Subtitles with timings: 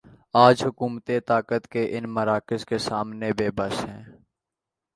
[0.35, 4.03] آج حکومتیں طاقت کے ان مراکز کے سامنے بے بس ہیں۔